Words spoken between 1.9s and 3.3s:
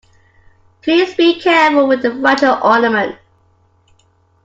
the fragile ornament.